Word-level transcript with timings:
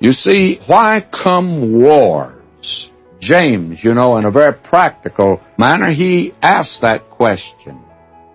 You 0.00 0.12
see, 0.12 0.58
why 0.66 1.06
come 1.12 1.78
wars? 1.78 2.90
James, 3.20 3.84
you 3.84 3.92
know, 3.92 4.16
in 4.16 4.24
a 4.24 4.30
very 4.30 4.54
practical 4.54 5.40
manner, 5.58 5.92
he 5.92 6.32
asks 6.40 6.80
that 6.80 7.10
question. 7.10 7.84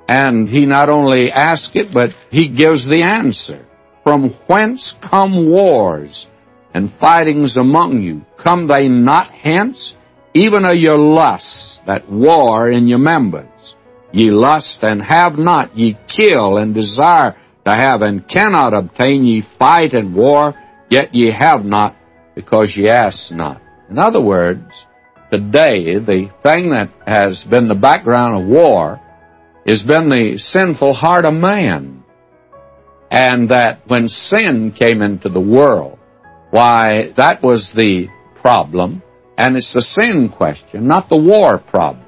And 0.07 0.47
he 0.47 0.67
not 0.67 0.89
only 0.89 1.31
asks 1.31 1.71
it, 1.73 1.91
but 1.91 2.11
he 2.29 2.55
gives 2.55 2.87
the 2.87 3.01
answer. 3.01 3.65
From 4.03 4.35
whence 4.45 4.93
come 5.01 5.49
wars 5.49 6.27
and 6.75 6.93
fightings 6.99 7.57
among 7.57 8.03
you? 8.03 8.21
Come 8.43 8.67
they 8.67 8.87
not 8.87 9.31
hence? 9.31 9.95
Even 10.35 10.65
of 10.65 10.75
your 10.75 10.97
lusts 10.97 11.79
that 11.87 12.07
war 12.11 12.69
in 12.69 12.85
your 12.85 12.99
members. 12.99 13.75
Ye 14.11 14.29
lust 14.29 14.79
and 14.83 15.01
have 15.01 15.39
not, 15.39 15.75
ye 15.75 15.97
kill 16.07 16.57
and 16.57 16.75
desire 16.75 17.35
to 17.65 17.71
have 17.71 18.03
and 18.03 18.27
cannot 18.27 18.75
obtain, 18.75 19.23
ye 19.23 19.43
fight 19.57 19.93
and 19.93 20.13
war, 20.13 20.53
yet 20.89 21.13
ye 21.13 21.31
have 21.31 21.65
not 21.65 21.95
because 22.35 22.75
ye 22.75 22.89
ask 22.89 23.31
not. 23.31 23.61
In 23.89 23.99
other 23.99 24.21
words, 24.21 24.85
today 25.31 25.95
the 25.99 26.31
thing 26.43 26.71
that 26.71 26.89
has 27.05 27.43
been 27.49 27.67
the 27.67 27.75
background 27.75 28.41
of 28.41 28.47
war 28.47 29.01
has 29.65 29.83
been 29.83 30.09
the 30.09 30.37
sinful 30.37 30.93
heart 30.93 31.25
of 31.25 31.33
man. 31.33 32.03
And 33.09 33.49
that 33.49 33.81
when 33.87 34.09
sin 34.09 34.73
came 34.77 35.01
into 35.01 35.29
the 35.29 35.39
world, 35.39 35.99
why, 36.51 37.13
that 37.17 37.41
was 37.41 37.71
the 37.75 38.07
problem. 38.41 39.01
And 39.37 39.55
it's 39.57 39.73
the 39.73 39.81
sin 39.81 40.29
question, 40.29 40.87
not 40.87 41.09
the 41.09 41.17
war 41.17 41.57
problem. 41.57 42.05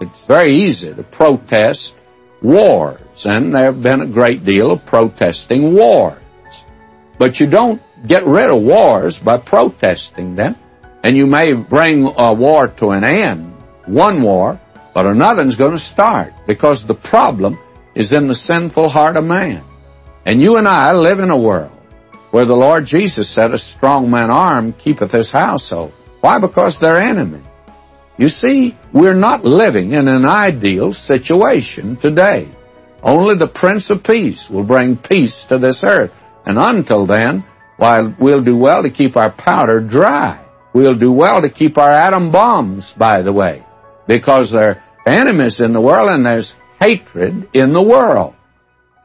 It's 0.00 0.26
very 0.26 0.54
easy 0.54 0.94
to 0.94 1.02
protest 1.02 1.94
wars, 2.42 3.24
and 3.24 3.54
there 3.54 3.72
have 3.72 3.82
been 3.82 4.00
a 4.00 4.06
great 4.06 4.44
deal 4.44 4.72
of 4.72 4.84
protesting 4.86 5.74
wars. 5.74 6.22
But 7.18 7.38
you 7.38 7.48
don't 7.48 7.80
get 8.06 8.26
rid 8.26 8.50
of 8.50 8.62
wars 8.62 9.18
by 9.18 9.38
protesting 9.38 10.34
them, 10.34 10.56
and 11.02 11.16
you 11.16 11.26
may 11.26 11.52
bring 11.52 12.12
a 12.16 12.32
war 12.32 12.68
to 12.68 12.88
an 12.88 13.04
end, 13.04 13.52
one 13.86 14.22
war, 14.22 14.60
but 14.94 15.06
another's 15.06 15.56
going 15.56 15.72
to 15.72 15.78
start 15.78 16.32
because 16.46 16.84
the 16.86 16.94
problem 16.94 17.58
is 17.94 18.12
in 18.12 18.28
the 18.28 18.34
sinful 18.34 18.88
heart 18.88 19.16
of 19.16 19.24
man. 19.24 19.62
And 20.26 20.40
you 20.40 20.56
and 20.56 20.66
I 20.66 20.92
live 20.92 21.18
in 21.18 21.30
a 21.30 21.40
world 21.40 21.72
where 22.30 22.46
the 22.46 22.56
Lord 22.56 22.86
Jesus 22.86 23.32
said, 23.32 23.52
A 23.52 23.58
strong 23.58 24.10
man 24.10 24.30
armed 24.30 24.78
keepeth 24.78 25.12
his 25.12 25.30
household. 25.30 25.92
Why? 26.20 26.38
Because 26.40 26.78
they're 26.80 27.00
enemies. 27.00 27.44
You 28.16 28.28
see, 28.28 28.76
we're 28.92 29.14
not 29.14 29.44
living 29.44 29.92
in 29.92 30.08
an 30.08 30.24
ideal 30.24 30.92
situation 30.92 31.96
today. 31.96 32.48
Only 33.02 33.36
the 33.36 33.48
Prince 33.48 33.90
of 33.90 34.02
Peace 34.02 34.48
will 34.48 34.64
bring 34.64 34.96
peace 34.96 35.44
to 35.48 35.58
this 35.58 35.84
earth. 35.84 36.12
And 36.46 36.58
until 36.58 37.06
then, 37.06 37.44
while 37.76 38.14
we'll 38.20 38.44
do 38.44 38.56
well 38.56 38.82
to 38.82 38.90
keep 38.90 39.16
our 39.16 39.32
powder 39.32 39.80
dry. 39.80 40.44
We'll 40.74 40.98
do 40.98 41.12
well 41.12 41.42
to 41.42 41.50
keep 41.50 41.78
our 41.78 41.90
atom 41.90 42.32
bombs, 42.32 42.92
by 42.98 43.22
the 43.22 43.32
way, 43.32 43.64
because 44.08 44.50
there 44.52 44.68
are 44.68 44.84
enemies 45.06 45.60
in 45.60 45.72
the 45.72 45.80
world 45.80 46.10
and 46.10 46.26
there's 46.26 46.54
hatred 46.80 47.48
in 47.52 47.72
the 47.72 47.82
world. 47.82 48.34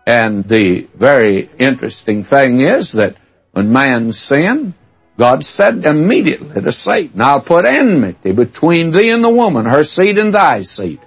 And 0.08 0.44
the 0.50 0.88
very 0.98 1.52
interesting 1.60 2.24
thing 2.24 2.62
is 2.62 2.94
that 2.94 3.16
when 3.52 3.72
man 3.72 4.12
sinned, 4.12 4.74
God 5.20 5.44
said 5.44 5.86
immediately 5.86 6.62
to 6.62 6.72
Satan, 6.72 7.22
I'll 7.22 7.44
put 7.44 7.66
enmity 7.66 8.32
between 8.32 8.92
thee 8.92 9.12
and 9.12 9.24
the 9.24 9.30
woman, 9.30 9.66
her 9.66 9.84
seed 9.84 10.18
and 10.18 10.34
thy 10.34 10.64
seed. 10.64 11.00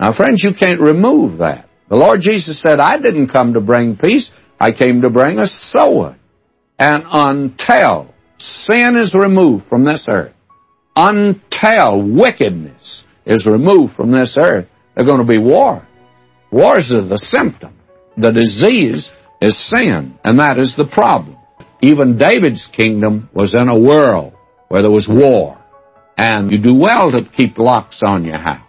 Now, 0.00 0.12
friends, 0.12 0.42
you 0.42 0.52
can't 0.52 0.80
remove 0.80 1.38
that. 1.38 1.68
The 1.88 1.96
Lord 1.96 2.20
Jesus 2.20 2.60
said, 2.60 2.80
I 2.80 2.98
didn't 2.98 3.28
come 3.28 3.54
to 3.54 3.60
bring 3.60 3.96
peace. 3.96 4.30
I 4.58 4.72
came 4.72 5.02
to 5.02 5.10
bring 5.10 5.38
a 5.38 5.46
sword. 5.46 6.16
And 6.82 7.04
until 7.12 8.12
sin 8.38 8.96
is 8.96 9.14
removed 9.14 9.66
from 9.68 9.84
this 9.84 10.08
earth, 10.10 10.34
until 10.96 12.02
wickedness 12.02 13.04
is 13.24 13.46
removed 13.46 13.94
from 13.94 14.10
this 14.10 14.36
earth, 14.36 14.66
there's 14.96 15.06
going 15.06 15.20
to 15.20 15.24
be 15.24 15.38
war. 15.38 15.86
Wars 16.50 16.90
are 16.90 17.06
the 17.06 17.18
symptom. 17.18 17.78
The 18.16 18.32
disease 18.32 19.10
is 19.40 19.56
sin, 19.70 20.18
and 20.24 20.40
that 20.40 20.58
is 20.58 20.74
the 20.74 20.88
problem. 20.88 21.36
Even 21.82 22.18
David's 22.18 22.66
kingdom 22.66 23.30
was 23.32 23.54
in 23.54 23.68
a 23.68 23.78
world 23.78 24.32
where 24.66 24.82
there 24.82 24.90
was 24.90 25.06
war. 25.08 25.58
And 26.18 26.50
you 26.50 26.58
do 26.58 26.74
well 26.74 27.12
to 27.12 27.22
keep 27.36 27.58
locks 27.58 28.00
on 28.04 28.24
your 28.24 28.38
house. 28.38 28.66